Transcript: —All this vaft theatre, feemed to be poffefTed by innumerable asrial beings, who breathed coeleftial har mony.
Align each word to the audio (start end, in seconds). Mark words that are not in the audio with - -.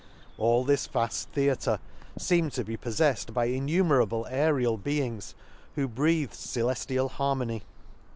—All 0.39 0.63
this 0.63 0.87
vaft 0.87 1.25
theatre, 1.25 1.77
feemed 2.17 2.53
to 2.53 2.63
be 2.63 2.75
poffefTed 2.75 3.35
by 3.35 3.45
innumerable 3.45 4.25
asrial 4.31 4.81
beings, 4.81 5.35
who 5.75 5.87
breathed 5.87 6.33
coeleftial 6.33 7.11
har 7.11 7.35
mony. 7.35 7.61